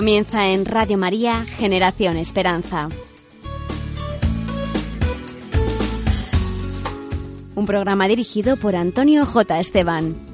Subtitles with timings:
[0.00, 2.88] Comienza en Radio María Generación Esperanza.
[7.54, 9.60] Un programa dirigido por Antonio J.
[9.60, 10.29] Esteban.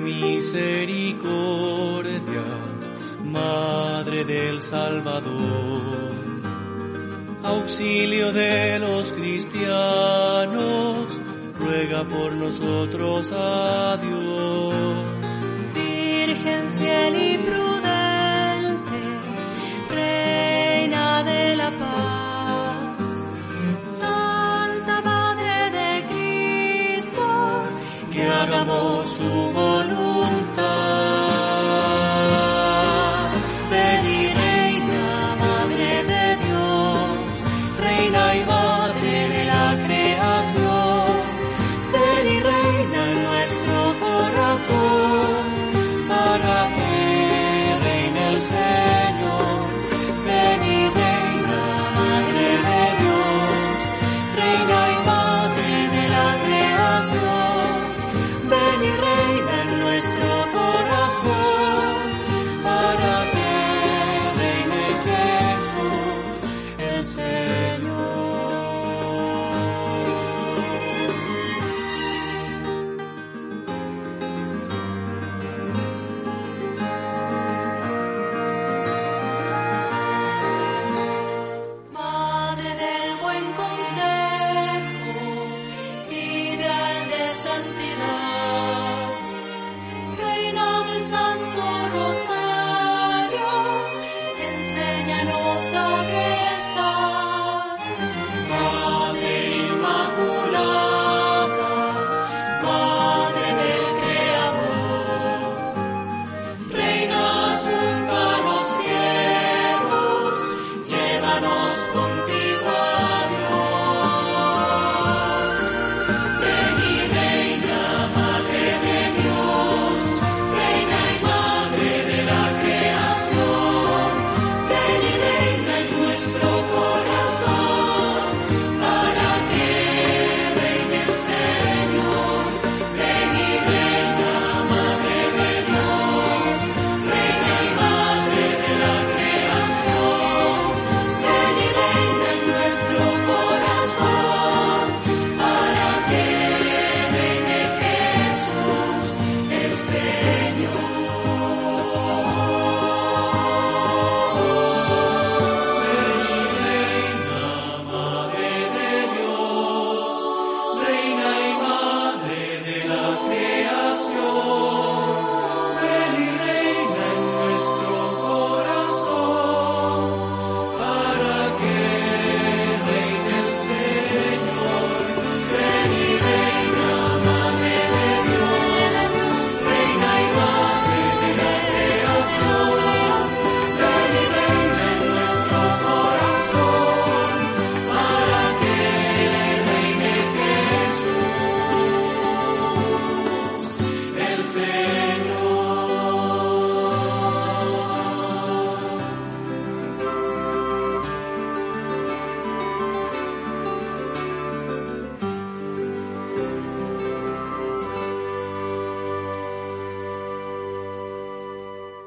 [0.00, 1.22] Misericordia,
[3.24, 6.14] Madre del Salvador,
[7.42, 10.52] auxilio de los cristianos,
[11.58, 14.33] ruega por nosotros a Dios.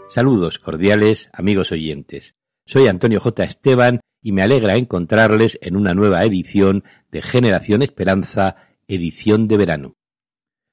[0.09, 2.33] Saludos cordiales, amigos oyentes.
[2.65, 3.43] Soy Antonio J.
[3.43, 8.55] Esteban y me alegra encontrarles en una nueva edición de Generación Esperanza,
[8.87, 9.95] edición de verano.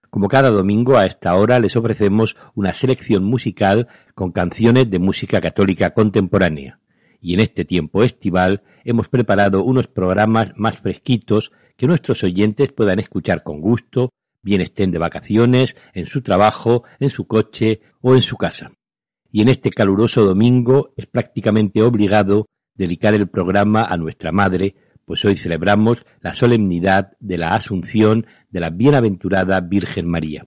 [0.08, 5.40] Como cada domingo a esta hora les ofrecemos una selección musical con canciones de música
[5.40, 6.78] católica contemporánea.
[7.20, 13.00] Y en este tiempo estival hemos preparado unos programas más fresquitos que nuestros oyentes puedan
[13.00, 18.22] escuchar con gusto, bien estén de vacaciones, en su trabajo, en su coche o en
[18.22, 18.70] su casa
[19.34, 22.46] y en este caluroso domingo es prácticamente obligado
[22.76, 28.60] dedicar el programa a nuestra Madre, pues hoy celebramos la solemnidad de la Asunción de
[28.60, 30.44] la Bienaventurada Virgen María.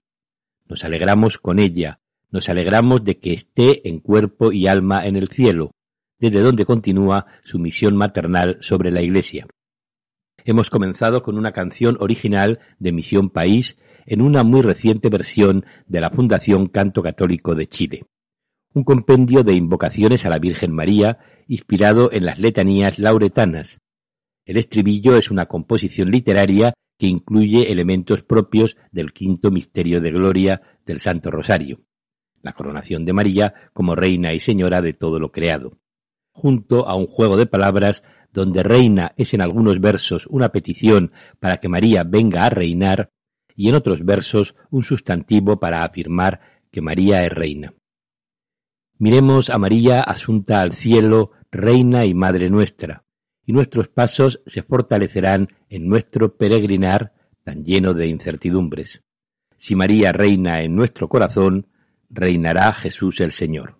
[0.70, 2.00] Nos alegramos con ella,
[2.30, 5.72] nos alegramos de que esté en cuerpo y alma en el cielo,
[6.18, 9.46] desde donde continúa su misión maternal sobre la Iglesia.
[10.46, 13.76] Hemos comenzado con una canción original de Misión País
[14.06, 18.06] en una muy reciente versión de la Fundación Canto Católico de Chile
[18.78, 23.80] un compendio de invocaciones a la Virgen María inspirado en las letanías lauretanas.
[24.46, 30.62] El estribillo es una composición literaria que incluye elementos propios del quinto misterio de gloria
[30.86, 31.80] del Santo Rosario,
[32.40, 35.78] la coronación de María como reina y señora de todo lo creado,
[36.30, 41.10] junto a un juego de palabras donde reina es en algunos versos una petición
[41.40, 43.10] para que María venga a reinar
[43.56, 46.40] y en otros versos un sustantivo para afirmar
[46.70, 47.74] que María es reina.
[48.98, 53.04] Miremos a María asunta al cielo, Reina y Madre nuestra,
[53.46, 57.12] y nuestros pasos se fortalecerán en nuestro peregrinar
[57.44, 59.02] tan lleno de incertidumbres.
[59.56, 61.68] Si María reina en nuestro corazón,
[62.10, 63.77] reinará Jesús el Señor.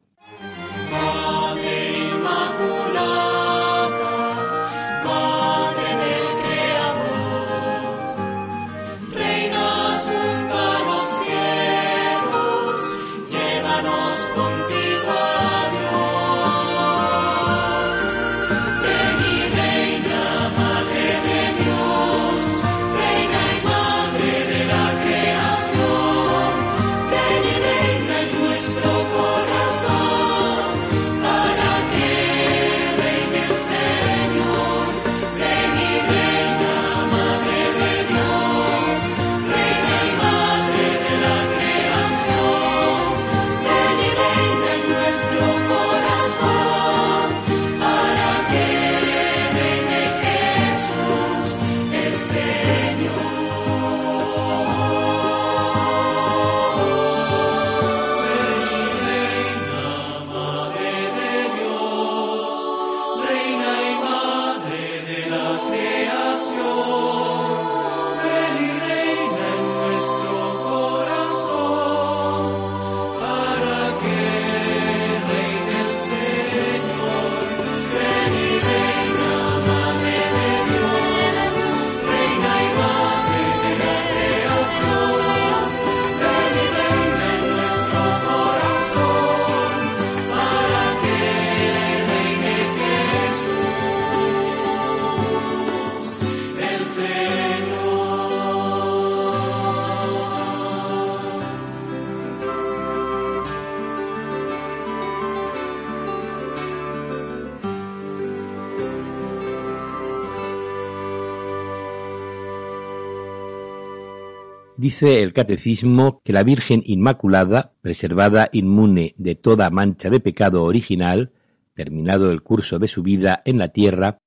[114.79, 121.32] Dice el Catecismo que la Virgen Inmaculada, preservada inmune de toda mancha de pecado original,
[121.75, 124.19] terminado el curso de su vida en la tierra,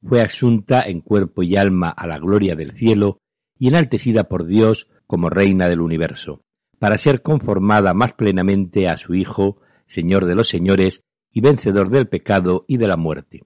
[0.00, 3.18] fue asunta en cuerpo y alma a la gloria del cielo
[3.58, 6.40] y enaltecida por Dios como Reina del universo,
[6.78, 12.06] para ser conformada más plenamente a su Hijo, Señor de los señores y vencedor del
[12.06, 13.42] pecado y de la muerte.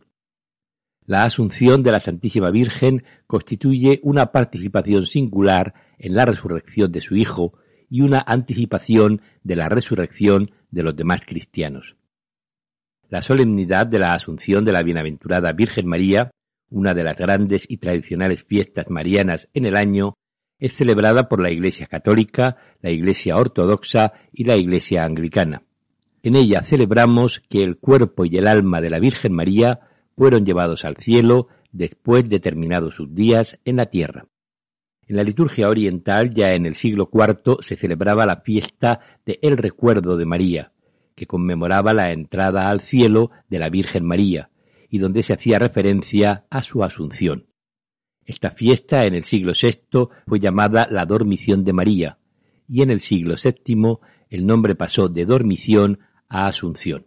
[1.06, 7.16] La asunción de la Santísima Virgen constituye una participación singular en la resurrección de su
[7.16, 7.54] Hijo
[7.88, 11.96] y una anticipación de la resurrección de los demás cristianos.
[13.08, 16.30] La solemnidad de la Asunción de la Bienaventurada Virgen María,
[16.70, 20.14] una de las grandes y tradicionales fiestas marianas en el año,
[20.60, 25.64] es celebrada por la Iglesia Católica, la Iglesia Ortodoxa y la Iglesia Anglicana.
[26.22, 29.80] En ella celebramos que el cuerpo y el alma de la Virgen María
[30.20, 34.26] fueron llevados al cielo después de terminados sus días en la tierra.
[35.06, 39.56] En la liturgia oriental, ya en el siglo IV, se celebraba la fiesta de El
[39.56, 40.72] Recuerdo de María,
[41.14, 44.50] que conmemoraba la entrada al cielo de la Virgen María,
[44.90, 47.46] y donde se hacía referencia a su asunción.
[48.26, 52.18] Esta fiesta en el siglo VI fue llamada la Dormición de María,
[52.68, 57.06] y en el siglo VII el nombre pasó de Dormición a Asunción.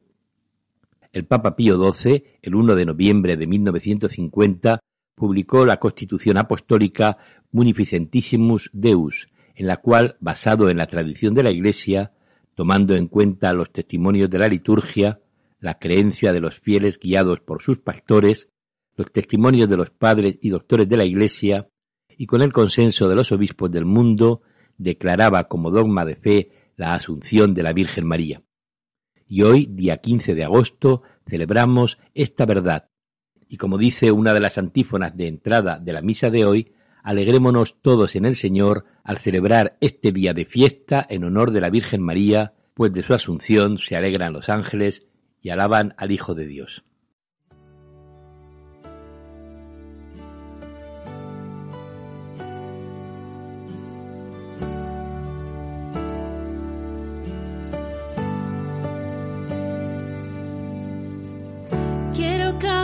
[1.14, 4.80] El Papa Pío XII, el 1 de noviembre de 1950,
[5.14, 7.20] publicó la Constitución Apostólica
[7.52, 12.14] Munificentissimus Deus, en la cual, basado en la tradición de la Iglesia,
[12.56, 15.20] tomando en cuenta los testimonios de la liturgia,
[15.60, 18.50] la creencia de los fieles guiados por sus pastores,
[18.98, 21.70] los testimonios de los padres y doctores de la Iglesia,
[22.18, 24.42] y con el consenso de los obispos del mundo,
[24.80, 28.42] declaraba como dogma de fe la Asunción de la Virgen María.
[29.34, 32.92] Y hoy, día 15 de agosto, celebramos esta verdad.
[33.50, 37.82] Y como dice una de las antífonas de entrada de la misa de hoy, alegrémonos
[37.82, 42.04] todos en el Señor al celebrar este día de fiesta en honor de la Virgen
[42.04, 45.08] María, pues de su asunción se alegran los ángeles
[45.42, 46.86] y alaban al Hijo de Dios.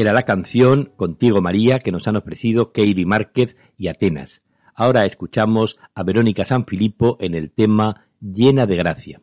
[0.00, 4.42] era la canción Contigo María que nos han ofrecido Keiri Márquez y Atenas.
[4.74, 9.20] Ahora escuchamos a Verónica Sanfilippo en el tema Llena de Gracia.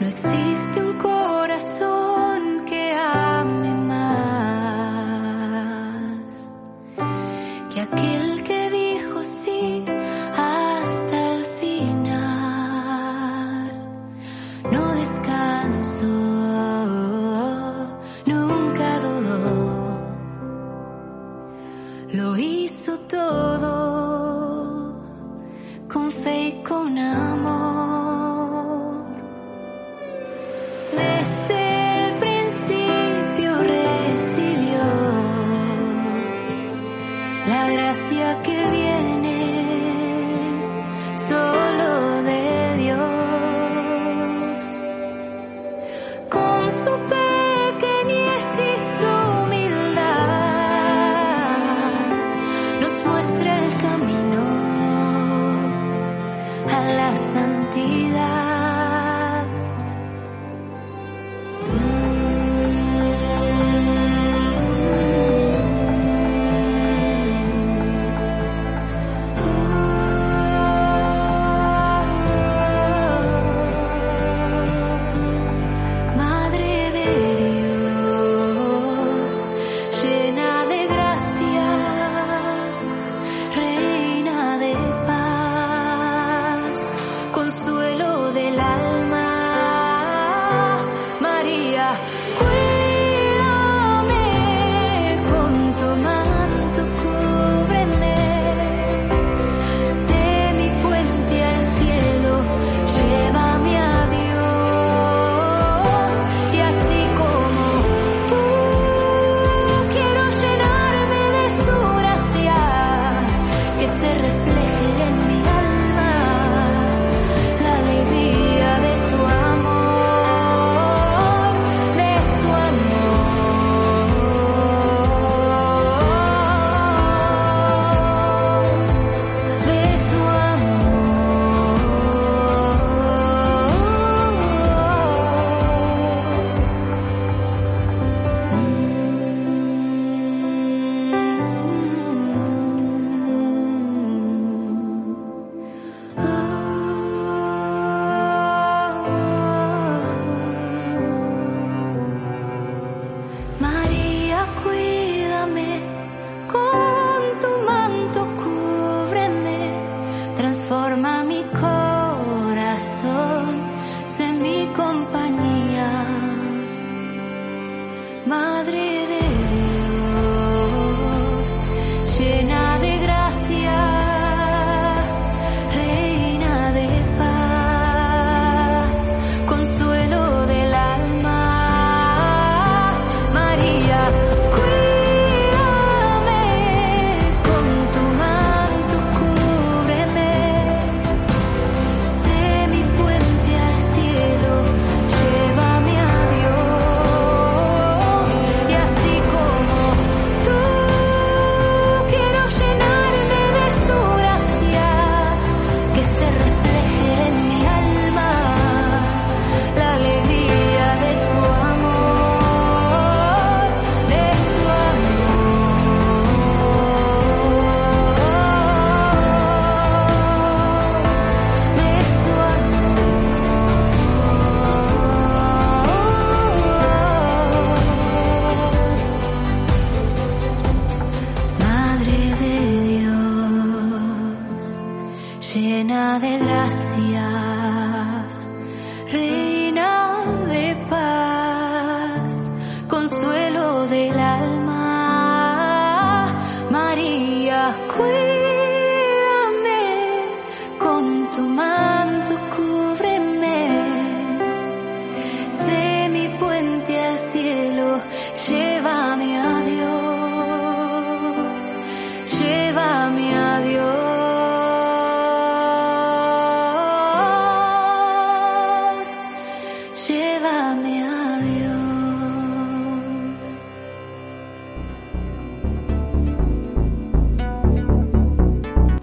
[0.00, 2.01] No existe un corazón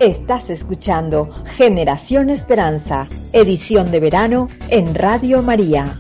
[0.10, 6.00] Estás escuchando Generación Esperanza, edición de verano en Radio María.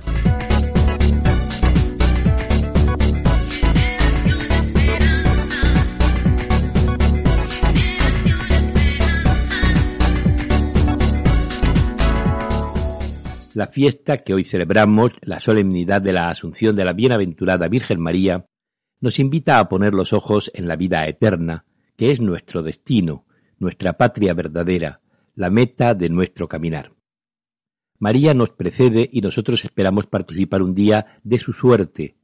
[13.53, 18.47] La fiesta que hoy celebramos, la solemnidad de la Asunción de la Bienaventurada Virgen María,
[19.01, 23.27] nos invita a poner los ojos en la vida eterna, que es nuestro destino,
[23.59, 25.01] nuestra patria verdadera,
[25.35, 26.93] la meta de nuestro caminar.
[27.97, 32.15] María nos precede y nosotros esperamos participar un día de su suerte.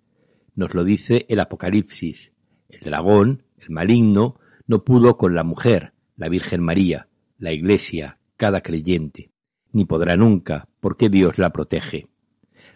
[0.55, 2.33] Nos lo dice el Apocalipsis.
[2.69, 8.61] El dragón, el maligno, no pudo con la mujer, la Virgen María, la Iglesia, cada
[8.61, 9.31] creyente
[9.75, 12.07] ni podrá nunca, porque Dios la protege.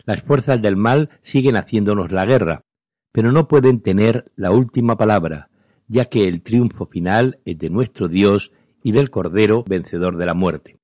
[0.04, 2.66] Las fuerzas del mal siguen haciéndonos la guerra,
[3.14, 5.50] pero no pueden tener la última palabra,
[5.90, 10.36] ya que el triunfo final es de nuestro Dios y del Cordero vencedor de la
[10.36, 10.80] muerte.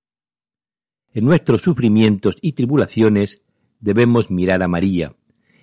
[1.13, 3.41] En nuestros sufrimientos y tribulaciones
[3.79, 5.15] debemos mirar a María.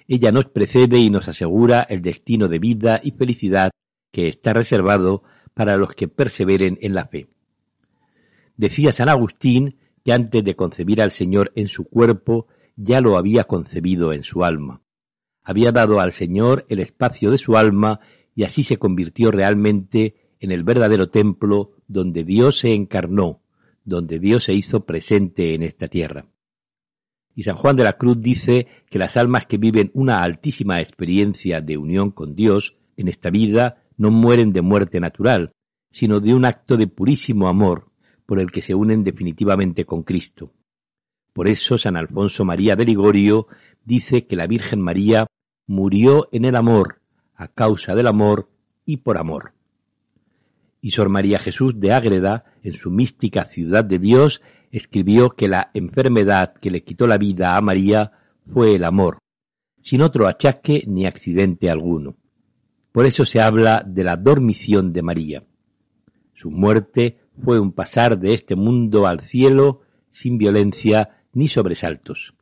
[0.09, 3.71] Ella nos precede y nos asegura el destino de vida y felicidad
[4.13, 5.25] que está reservado
[5.55, 7.29] para los que perseveren en la fe.
[8.57, 13.45] Decía San Agustín que antes de concebir al Señor en su cuerpo, ya lo había
[13.45, 14.83] concebido en su alma.
[15.43, 18.01] Había dado al Señor el espacio de su alma
[18.35, 23.43] y así se convirtió realmente en el verdadero templo donde Dios se encarnó,
[23.85, 26.27] donde Dios se hizo presente en esta tierra.
[27.35, 31.61] Y San Juan de la Cruz dice que las almas que viven una altísima experiencia
[31.61, 35.53] de unión con Dios en esta vida no mueren de muerte natural,
[35.91, 37.91] sino de un acto de purísimo amor
[38.27, 40.53] por el que se unen definitivamente con Cristo.
[41.33, 43.47] Por eso San Alfonso María de Ligorio
[43.85, 45.27] dice que la Virgen María
[45.67, 47.02] murió en el amor,
[47.43, 48.49] a causa del amor
[48.85, 49.53] y por amor.
[50.81, 55.71] Y Sor María Jesús de Ágreda, en su mística Ciudad de Dios, escribió que la
[55.75, 58.13] enfermedad que le quitó la vida a María
[58.53, 59.19] fue el amor,
[59.81, 62.17] sin otro achaque ni accidente alguno.
[62.91, 65.45] Por eso se habla de la dormición de María.
[66.35, 72.35] Su muerte fue un pasar de este mundo al cielo sin violencia ni sobresaltos.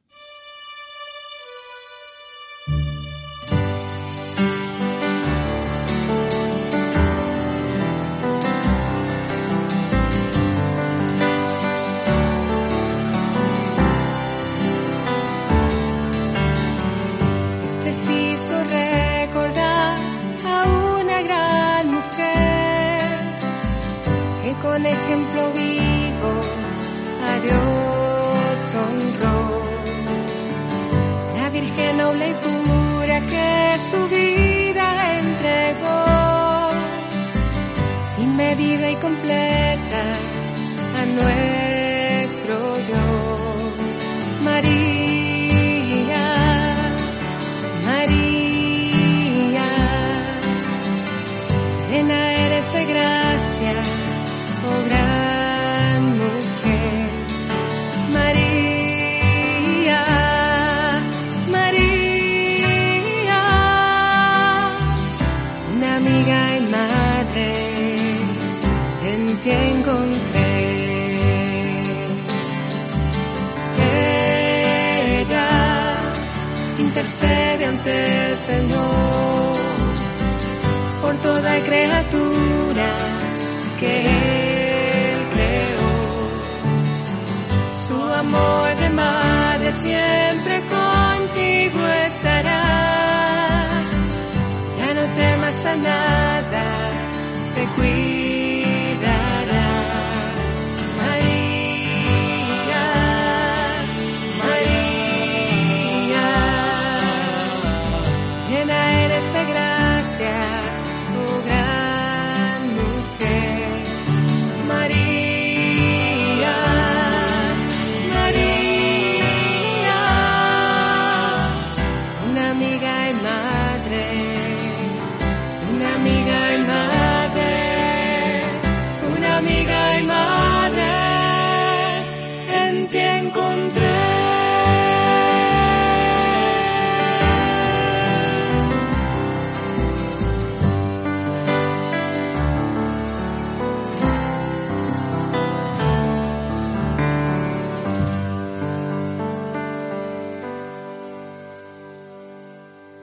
[97.66, 98.19] qui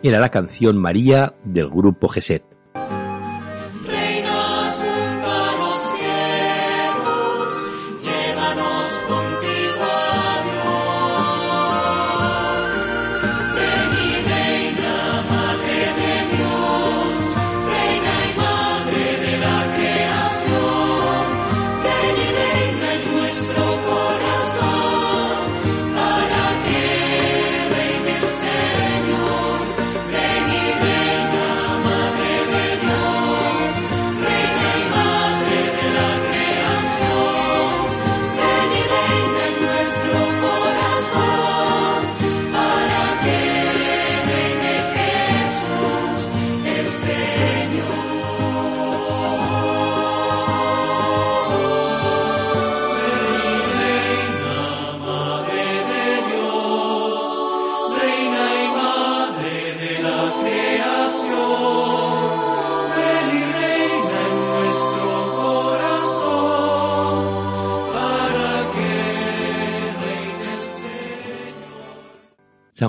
[0.08, 2.57] era la canción María del grupo Geset.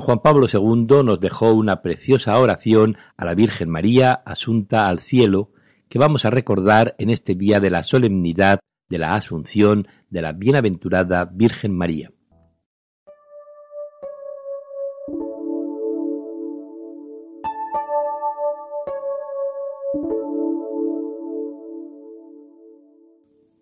[0.09, 5.51] Juan Pablo II nos dejó una preciosa oración a la Virgen María asunta al cielo
[5.91, 10.33] que vamos a recordar en este día de la solemnidad de la Asunción de la
[10.33, 12.11] Bienaventurada Virgen María.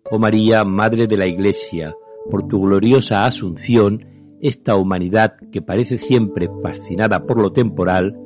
[0.09, 1.93] Oh María, Madre de la Iglesia,
[2.31, 8.17] por tu gloriosa asunción, esta humanidad que parece siempre fascinada por lo temporal,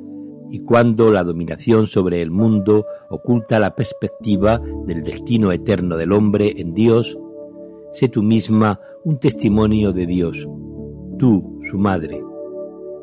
[0.50, 6.52] y cuando la dominación sobre el mundo oculta la perspectiva del destino eterno del hombre
[6.56, 7.18] en Dios,
[7.92, 10.46] sé tú misma un testimonio de Dios,
[11.18, 12.22] tú, su madre.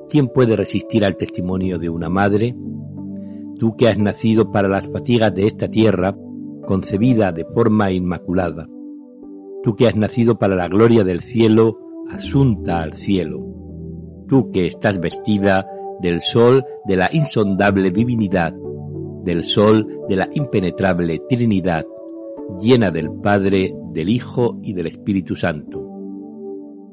[0.10, 2.56] ¿Quién puede resistir al testimonio de una madre?
[3.58, 6.16] Tú que has nacido para las fatigas de esta tierra,
[6.66, 8.68] concebida de forma inmaculada.
[9.64, 13.40] Tú que has nacido para la gloria del cielo, asunta al cielo.
[14.28, 15.66] Tú que estás vestida
[16.02, 18.54] del sol de la insondable divinidad,
[19.24, 21.86] del sol de la impenetrable Trinidad,
[22.62, 25.86] llena del Padre, del Hijo y del Espíritu Santo.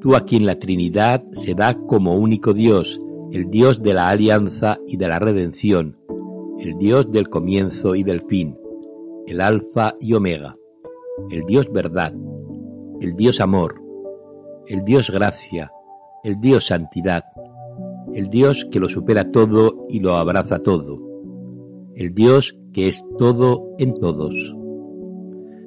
[0.01, 3.01] Tú a quien la Trinidad se da como único Dios,
[3.31, 5.97] el Dios de la alianza y de la redención,
[6.59, 8.55] el Dios del comienzo y del fin,
[9.25, 10.55] el Alfa y Omega,
[11.31, 12.13] el Dios verdad,
[13.01, 13.86] el Dios amor,
[14.67, 15.71] el Dios gracia,
[16.23, 17.25] el Dios santidad,
[18.13, 20.99] el Dios que lo supera todo y lo abraza todo,
[21.95, 24.33] el Dios que es todo en todos.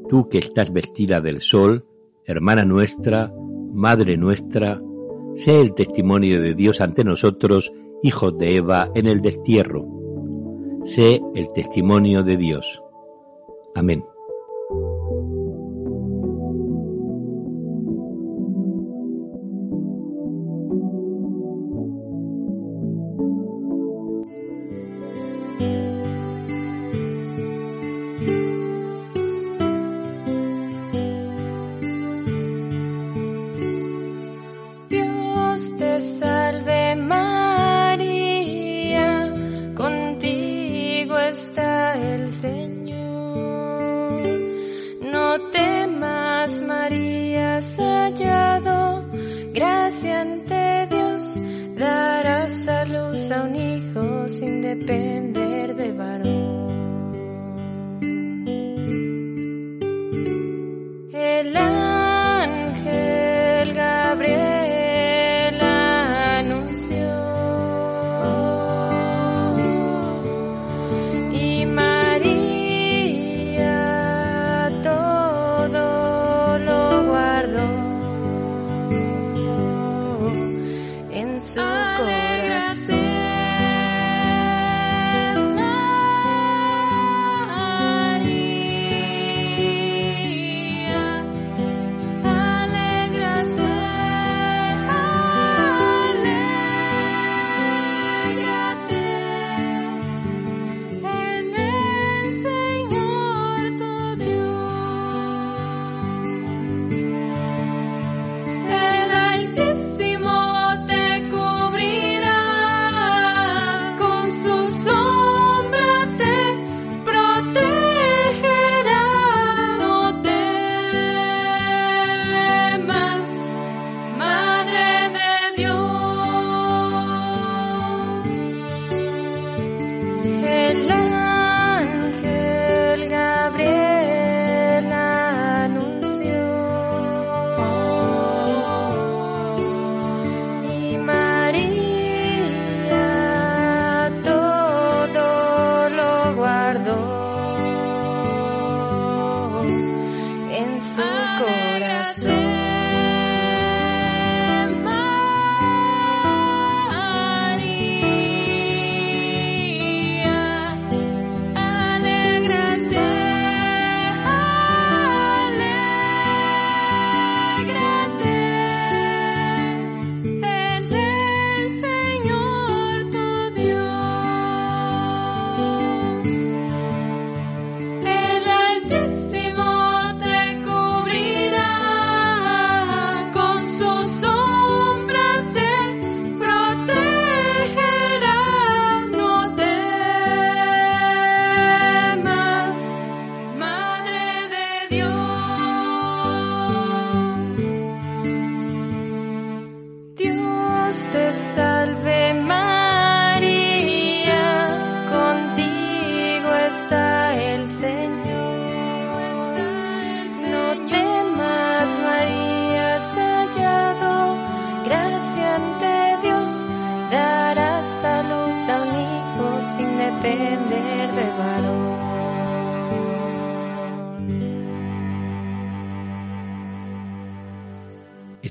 [0.08, 1.86] Tú que estás vestida del sol,
[2.24, 3.32] hermana nuestra,
[3.72, 4.80] madre nuestra,
[5.34, 9.86] sé el testimonio de Dios ante nosotros, hijos de Eva, en el destierro.
[10.84, 12.82] Sé el testimonio de Dios.
[13.74, 14.04] Amén.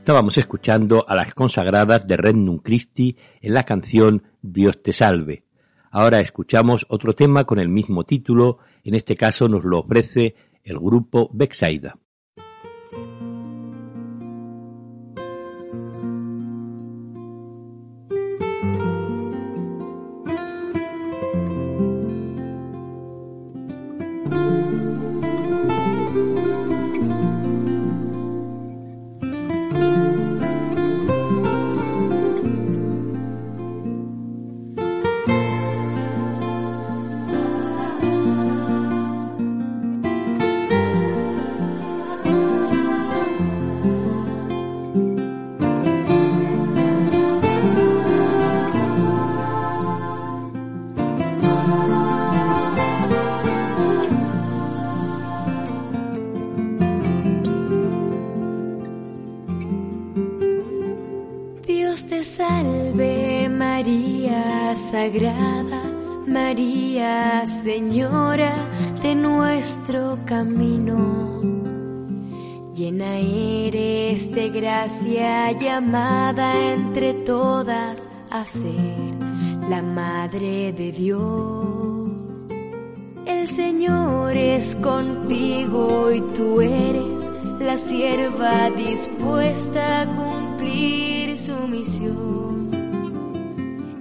[0.10, 5.44] Estábamos escuchando a las consagradas de Regnum Christi en la canción Dios te salve.
[5.92, 10.80] Ahora escuchamos otro tema con el mismo título, en este caso nos lo ofrece el
[10.80, 12.00] grupo Bexaida.
[67.64, 68.54] Señora
[69.02, 71.42] de nuestro camino.
[72.74, 79.14] Llena eres de gracia llamada entre todas a ser
[79.70, 82.10] la Madre de Dios.
[83.26, 92.59] El Señor es contigo y tú eres la sierva dispuesta a cumplir su misión.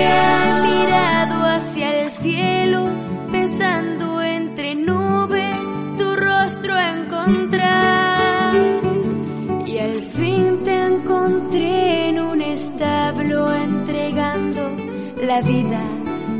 [0.00, 2.88] Ha mirado hacia el cielo,
[3.30, 5.58] pensando entre nubes
[5.98, 8.54] tu rostro encontrar.
[9.66, 14.70] Y al fin te encontré en un establo entregando
[15.26, 15.82] la vida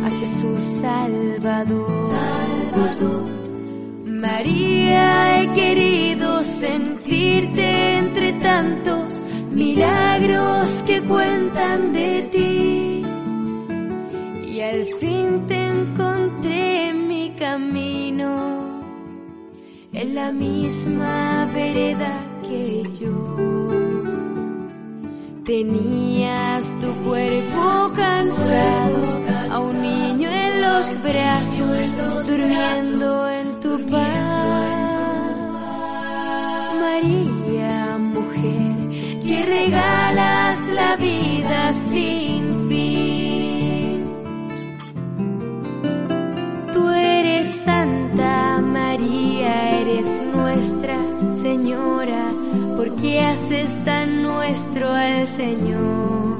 [0.04, 2.10] a Jesús Salvador.
[2.10, 3.30] Salvador.
[4.06, 9.08] María, he querido sentirte entre tantos
[9.50, 12.93] milagros que cuentan de ti.
[14.54, 18.30] Y al fin te encontré en mi camino,
[19.92, 23.36] en la misma vereda que yo.
[25.44, 35.24] Tenías tu cuerpo cansado, a un niño en los brazos, durmiendo en tu paz.
[36.80, 38.88] María, mujer,
[39.20, 42.33] que regalas la vida sin
[53.44, 56.34] porque haces tan nuestro al Señor.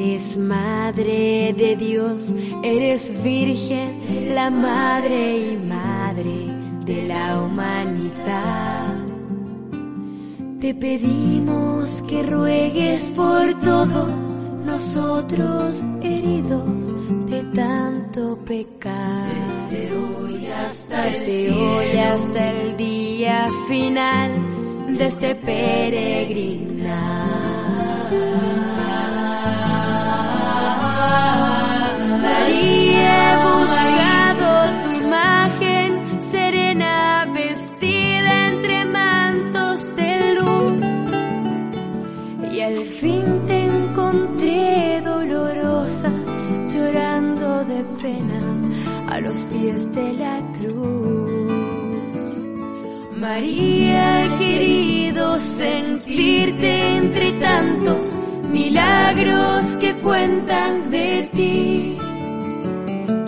[0.00, 6.54] Eres madre de Dios, eres virgen, la madre y madre
[6.84, 8.94] de la humanidad.
[10.60, 14.16] Te pedimos que ruegues por todos
[14.64, 16.94] nosotros heridos
[17.26, 19.30] de tanto pecar.
[19.70, 24.57] Desde hoy hasta, Desde hoy hasta el día final
[24.98, 26.88] de este peregrinar.
[32.20, 34.48] María, he buscado
[34.82, 35.90] tu imagen
[36.32, 40.82] serena, vestida entre mantos de luz.
[42.52, 46.10] Y al fin te encontré dolorosa,
[46.74, 48.40] llorando de pena
[49.10, 51.17] a los pies de la cruz.
[53.20, 57.98] María, he querido sentirte entre tantos
[58.52, 61.98] milagros que cuentan de ti.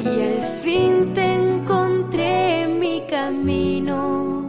[0.05, 4.47] Y al fin te encontré en mi camino,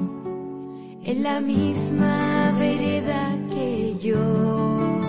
[1.04, 5.02] en la misma vereda que yo.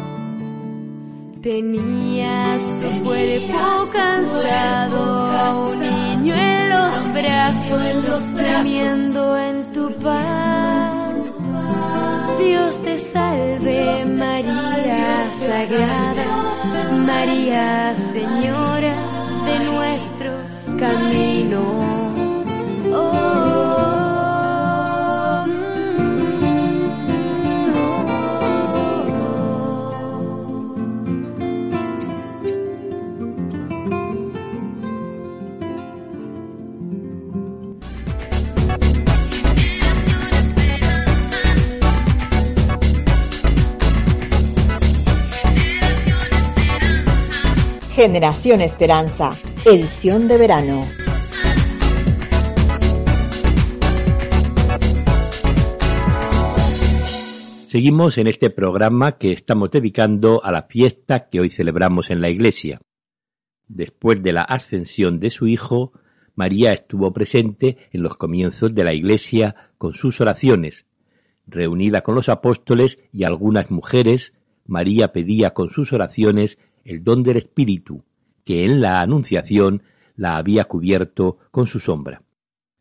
[1.43, 3.59] Tenías tu cuerpo
[3.93, 5.03] cansado,
[5.33, 6.41] a un niño
[7.24, 11.38] en los brazos, en tu paz.
[12.38, 16.24] Dios te salve María Sagrada,
[17.06, 18.96] María, Señora
[19.46, 20.30] de nuestro
[20.78, 22.11] camino.
[48.05, 50.84] Generación Esperanza, edición de verano.
[57.66, 62.28] Seguimos en este programa que estamos dedicando a la fiesta que hoy celebramos en la
[62.28, 62.80] iglesia.
[63.68, 65.92] Después de la ascensión de su hijo,
[66.34, 70.86] María estuvo presente en los comienzos de la iglesia con sus oraciones.
[71.46, 74.34] Reunida con los apóstoles y algunas mujeres,
[74.66, 78.05] María pedía con sus oraciones el don del Espíritu,
[78.45, 79.83] que en la Anunciación
[80.16, 82.22] la había cubierto con su sombra.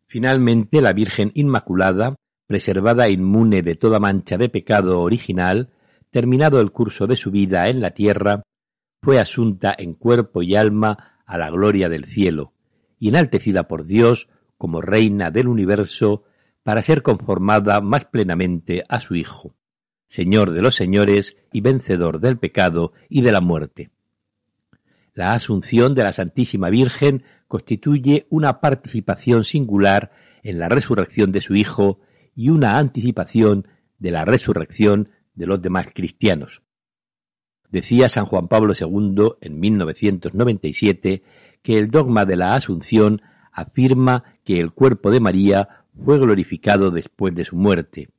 [0.07, 2.15] Finalmente, la Virgen Inmaculada,
[2.47, 5.69] preservada inmune de toda mancha de pecado original,
[6.09, 8.43] terminado el curso de su vida en la tierra,
[9.01, 12.53] fue asunta en cuerpo y alma a la gloria del cielo,
[12.99, 14.27] y enaltecida por Dios
[14.57, 16.25] como reina del universo,
[16.63, 19.55] para ser conformada más plenamente a su Hijo.
[20.11, 23.91] Señor de los señores y vencedor del pecado y de la muerte.
[25.13, 30.11] La asunción de la Santísima Virgen constituye una participación singular
[30.43, 32.01] en la resurrección de su Hijo
[32.35, 36.61] y una anticipación de la resurrección de los demás cristianos.
[37.69, 41.23] Decía San Juan Pablo II en 1997
[41.61, 43.21] que el dogma de la Asunción
[43.53, 48.09] afirma que el cuerpo de María fue glorificado después de su muerte.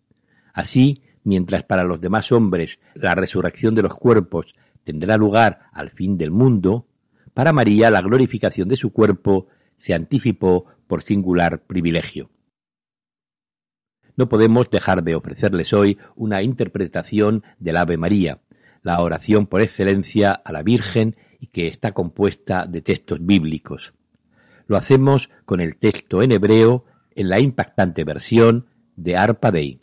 [0.54, 4.54] Así, mientras para los demás hombres la resurrección de los cuerpos
[4.84, 6.86] tendrá lugar al fin del mundo,
[7.34, 12.30] para María la glorificación de su cuerpo se anticipó por singular privilegio.
[14.16, 18.40] No podemos dejar de ofrecerles hoy una interpretación del Ave María,
[18.82, 23.94] la oración por excelencia a la Virgen y que está compuesta de textos bíblicos.
[24.66, 28.66] Lo hacemos con el texto en hebreo en la impactante versión
[28.96, 29.81] de Arpa Dei.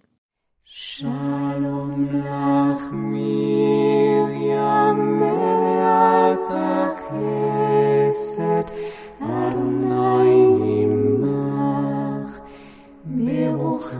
[0.71, 4.39] שלום לך מרים
[5.19, 6.47] מעט
[7.09, 8.63] החסד,
[9.19, 12.31] אדוני עמך,
[13.05, 13.97] ברוכת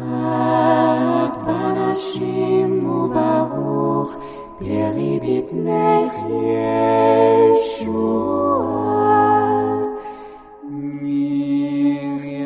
[1.47, 4.11] בנשים וברוך
[4.59, 6.13] פרי בטנך
[7.49, 7.89] ישועה.
[11.01, 12.37] מרים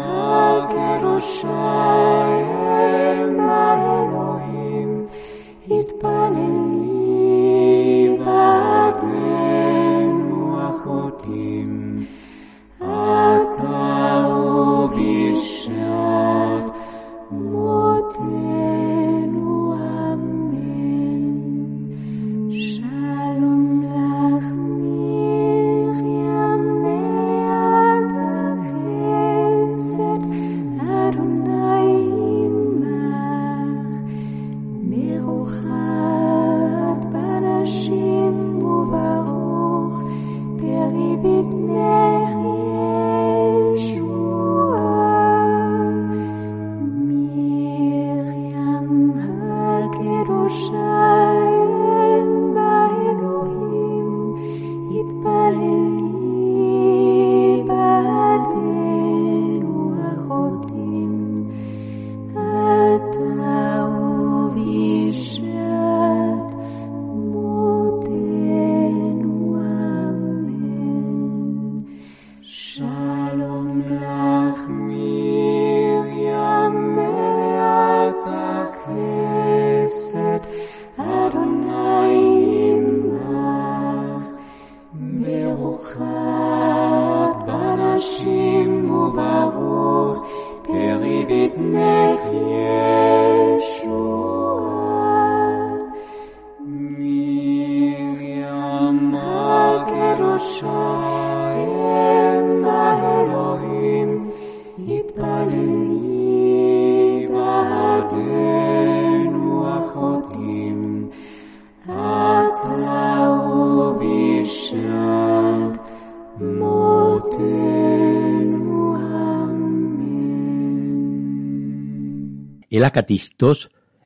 [0.00, 1.38] הקדושה
[6.00, 6.57] burning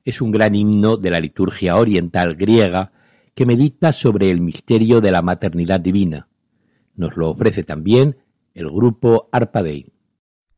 [0.05, 2.93] Es un gran himno de la liturgia oriental griega
[3.35, 6.29] que medita sobre el misterio de la maternidad divina.
[6.97, 8.17] Nos lo ofrece también
[8.55, 9.93] el grupo Arpadei.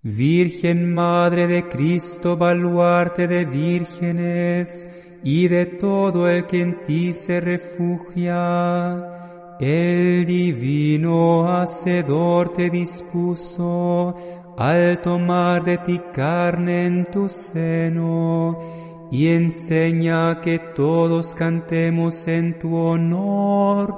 [0.03, 4.87] Virgen Madre de Cristo, baluarte de vírgenes
[5.23, 8.97] y de todo el que en ti se refugia,
[9.59, 14.15] el divino Hacedor te dispuso
[14.57, 18.59] al tomar de ti carne en tu seno
[19.11, 23.97] y enseña que todos cantemos en tu honor,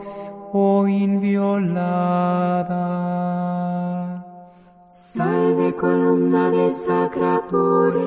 [0.53, 1.97] oh inviolada.
[4.93, 8.05] Salve columna de sacra pureza,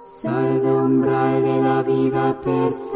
[0.00, 2.88] salve umbral de la vida perfecta,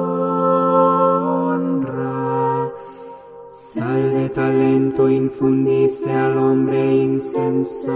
[3.73, 7.89] salve talento infundiste al hombre insensato,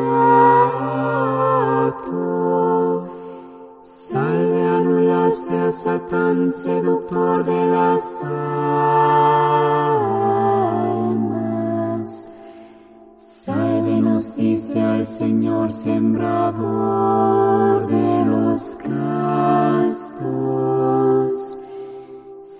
[3.83, 8.57] salve anulaste a Satán seductor de las almas.
[13.19, 16.65] Salve nos diste al Señor sembrador
[17.85, 18.97] de los castos.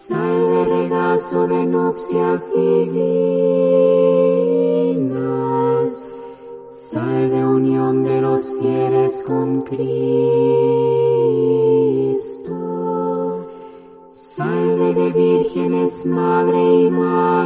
[0.08, 3.18] Salve regazo de nupcias divinas.
[6.72, 9.84] Salve unión de los fieles con Cristo.
[14.12, 17.36] Salve de vírgenes madre y maestra.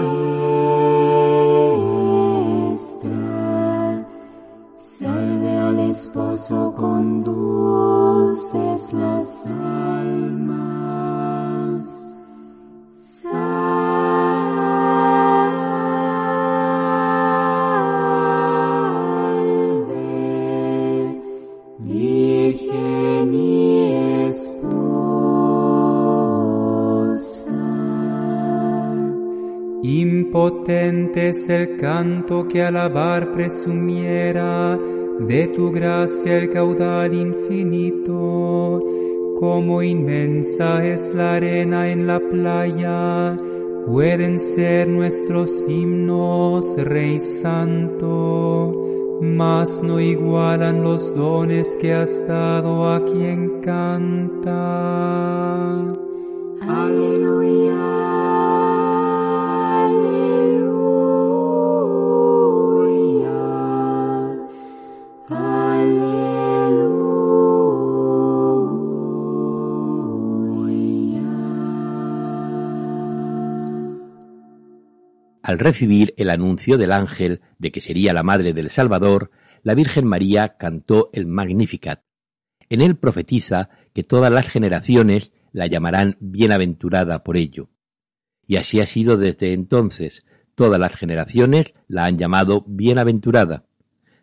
[31.16, 34.78] Es el canto que alabar presumiera
[35.20, 38.82] de tu gracia el caudal infinito,
[39.40, 43.38] como inmensa es la arena en la playa,
[43.86, 53.04] pueden ser nuestros himnos, Rey Santo, mas no igualan los dones que has dado a
[53.04, 55.31] quien canta.
[75.62, 79.32] Recibir el anuncio del ángel de que sería la madre del Salvador,
[79.64, 82.04] la Virgen María cantó el Magnificat.
[82.70, 87.70] En él profetiza que todas las generaciones la llamarán bienaventurada por ello.
[88.48, 90.26] Y así ha sido desde entonces.
[90.56, 93.66] Todas las generaciones la han llamado bienaventurada.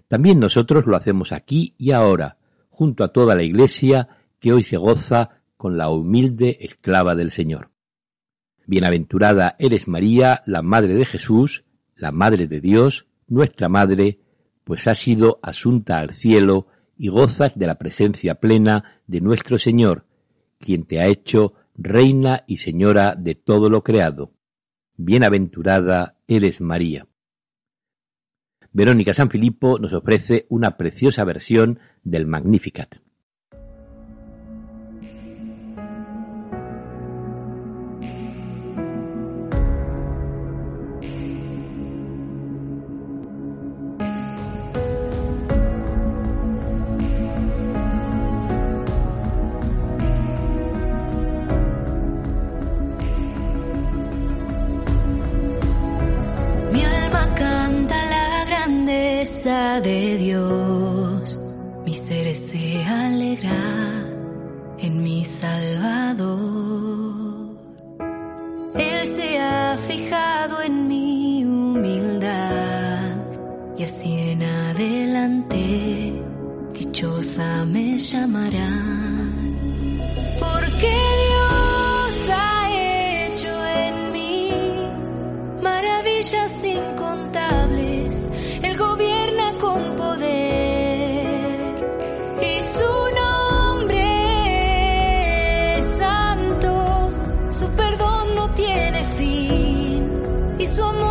[0.08, 2.38] También nosotros lo hacemos aquí y ahora,
[2.70, 4.08] junto a toda la Iglesia
[4.40, 7.70] que hoy se goza con la humilde esclava del Señor.
[8.68, 11.64] Bienaventurada eres María, la Madre de Jesús,
[11.96, 14.18] la Madre de Dios, nuestra Madre,
[14.62, 20.04] pues has sido asunta al cielo y gozas de la presencia plena de nuestro Señor,
[20.58, 24.34] quien te ha hecho Reina y Señora de todo lo creado.
[24.98, 27.06] Bienaventurada eres María.
[28.70, 32.96] Verónica San Filipo nos ofrece una preciosa versión del Magnificat.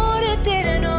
[0.08, 0.98] amor eterno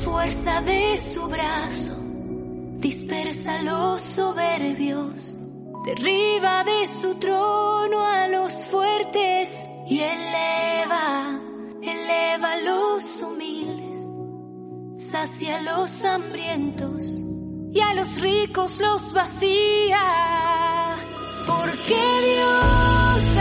[0.00, 1.96] fuerza de su brazo,
[2.78, 5.36] dispersa los soberbios,
[5.84, 10.32] derriba de su trono a los fuertes y el
[12.50, 13.96] a los humildes,
[14.98, 17.20] sacia a los hambrientos
[17.72, 20.96] y a los ricos los vacía,
[21.46, 23.36] porque Dios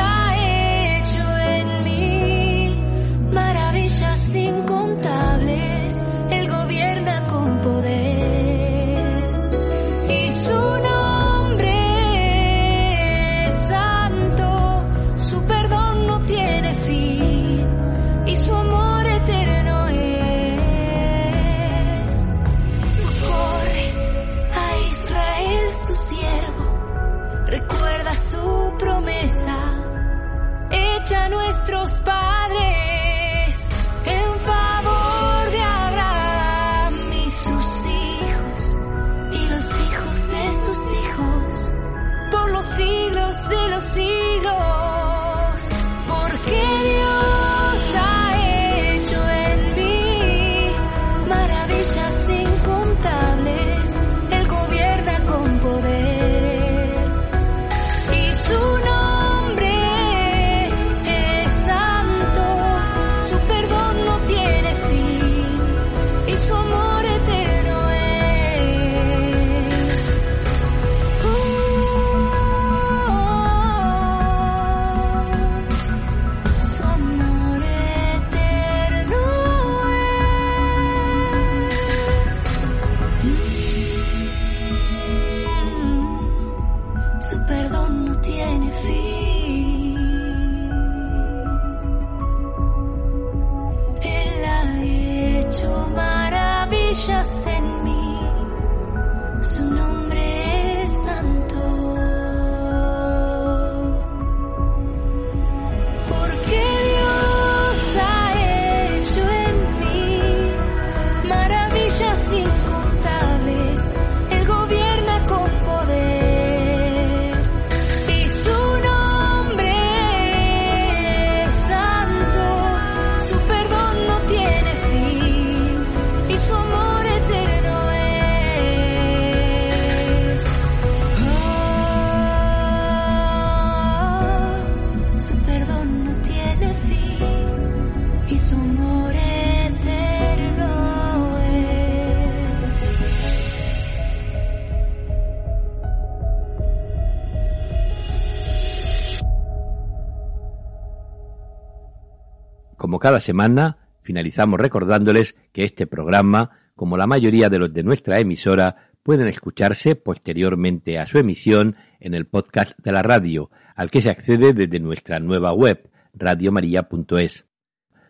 [153.00, 158.90] Cada semana, finalizamos recordándoles que este programa, como la mayoría de los de nuestra emisora,
[159.04, 164.10] pueden escucharse posteriormente a su emisión en el podcast de la radio, al que se
[164.10, 167.46] accede desde nuestra nueva web, radiomaria.es.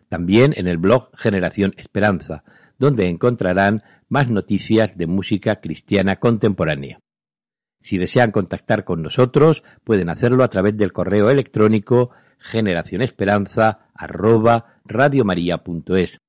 [0.08, 2.42] También en el blog Generación Esperanza,
[2.78, 6.98] donde encontrarán más noticias de música cristiana contemporánea.
[7.80, 12.10] Si desean contactar con nosotros, pueden hacerlo a través del correo electrónico
[14.00, 16.20] generacionesperanza@radiomaria.es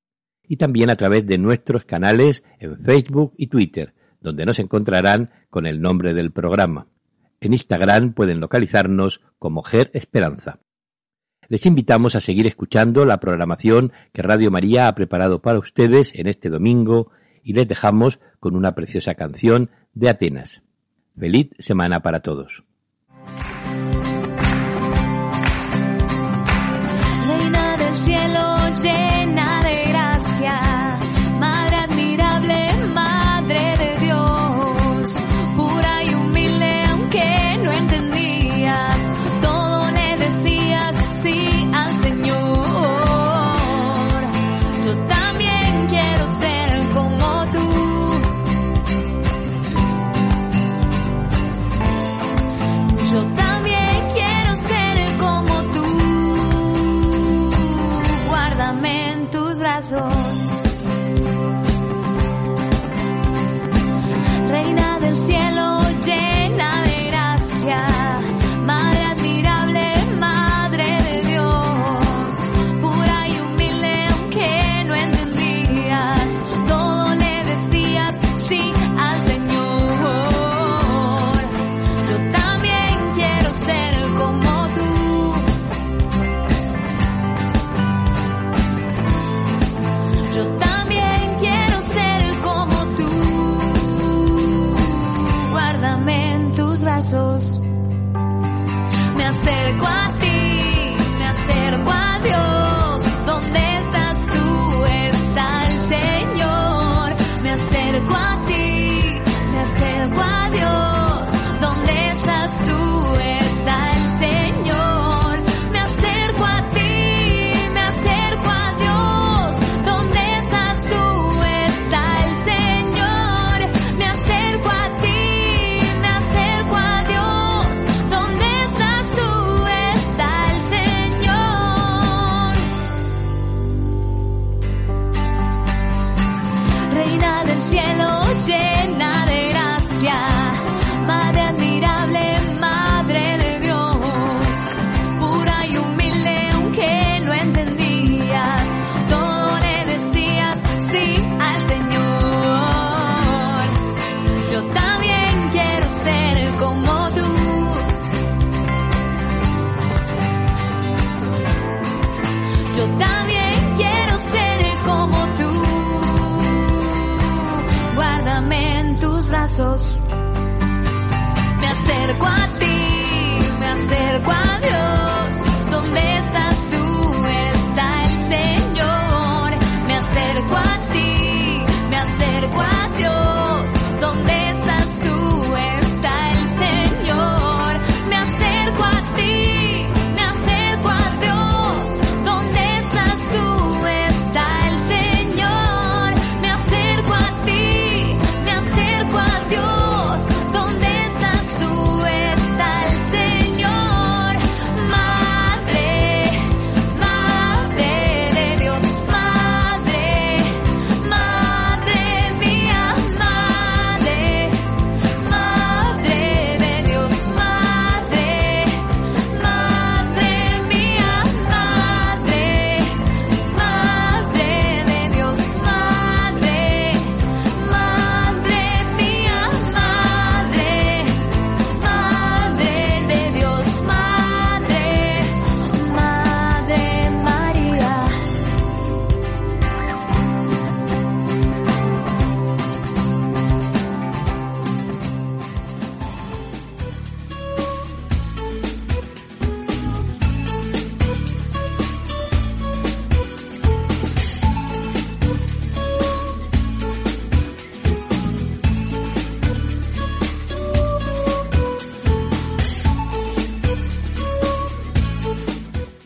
[0.48, 5.66] y también a través de nuestros canales en Facebook y Twitter, donde nos encontrarán con
[5.66, 6.88] el nombre del programa.
[7.40, 10.60] En Instagram pueden localizarnos como Ger Esperanza.
[11.48, 16.28] Les invitamos a seguir escuchando la programación que Radio María ha preparado para ustedes en
[16.28, 17.12] este domingo
[17.44, 20.62] y les dejamos con una preciosa canción de Atenas.
[21.18, 22.64] Feliz semana para todos.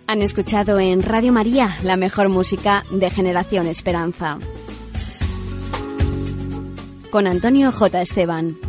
[0.08, 4.38] Han escuchado en Radio María la mejor música de Generación Esperanza.
[7.10, 8.02] Con Antonio J.
[8.02, 8.65] Esteban.